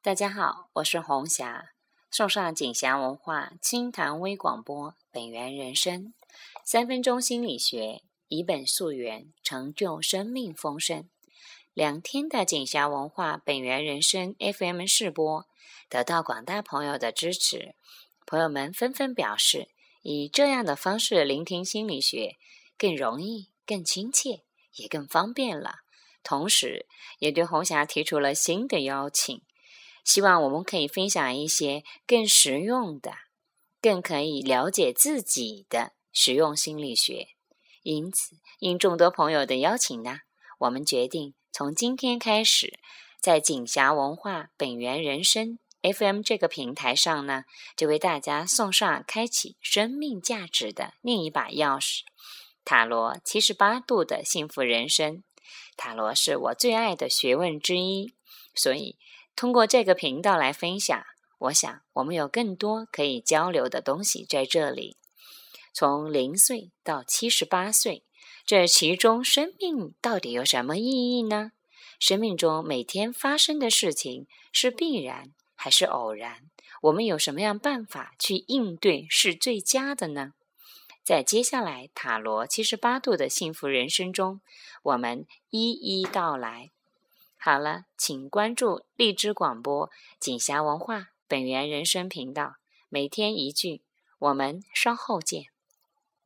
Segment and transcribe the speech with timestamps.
[0.00, 1.72] 大家好，我是红霞，
[2.08, 6.14] 送上锦霞文化清谈微广播，本源人生
[6.64, 11.08] 三分钟心理学，以本溯源，成就生命丰盛。
[11.74, 15.46] 两天的锦霞文化本源人生 FM 试播，
[15.88, 17.74] 得到广大朋友的支持，
[18.24, 19.68] 朋友们纷纷表示，
[20.02, 22.36] 以这样的方式聆听心理学，
[22.78, 24.44] 更容易、更亲切，
[24.74, 25.80] 也更方便了。
[26.22, 26.86] 同时，
[27.18, 29.42] 也对红霞提出了新的邀请。
[30.08, 33.12] 希望我们可以分享一些更实用的、
[33.82, 37.28] 更可以了解自己的实用心理学。
[37.82, 40.20] 因此，应众多朋友的邀请呢，
[40.60, 42.80] 我们决定从今天开始，
[43.20, 47.44] 在锦霞文化本源人生 FM 这个平台上呢，
[47.76, 52.00] 就为大家送上开启生命价值的另一把钥匙——
[52.64, 55.22] 塔罗七十八度的幸福人生。
[55.76, 58.14] 塔罗是我最爱的学问之一，
[58.54, 58.96] 所以。
[59.38, 61.00] 通过这个频道来分享，
[61.38, 64.96] 我想我们有更多可以交流的东西在这里。
[65.72, 68.02] 从零岁到七十八岁，
[68.44, 71.52] 这其中生命到底有什么意义呢？
[72.00, 76.50] 生命中每天发生的事情是必然还是偶然？
[76.82, 80.32] 我们有什么样办法去应对是最佳的呢？
[81.04, 84.40] 在接下来塔罗七十八度的幸福人生中，
[84.82, 86.72] 我们一一道来。
[87.40, 92.56] 好了，请关注荔枝广播锦霞文化本源人生频道，
[92.88, 93.84] 每天一句，
[94.18, 95.44] 我们稍后见。